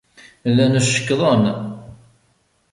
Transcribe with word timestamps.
Llan 0.53 0.73
cekkḍen. 0.87 1.43